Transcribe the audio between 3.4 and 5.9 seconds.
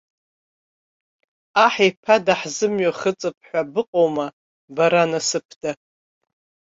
ҳәа быҟоума, бара насыԥда?